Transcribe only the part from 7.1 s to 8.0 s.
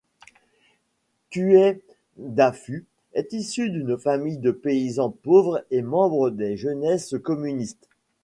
communistes.